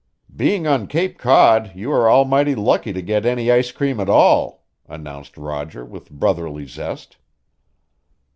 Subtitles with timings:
[0.35, 4.65] "Being on Cape Cod you are almighty lucky to get any ice cream at all,"
[4.87, 7.17] announced Roger with brotherly zest.